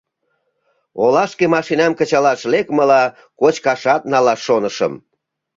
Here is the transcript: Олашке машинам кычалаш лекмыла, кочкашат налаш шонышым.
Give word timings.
Олашке 1.03 1.45
машинам 1.55 1.93
кычалаш 1.99 2.41
лекмыла, 2.51 3.03
кочкашат 3.39 4.01
налаш 4.11 4.39
шонышым. 4.47 4.93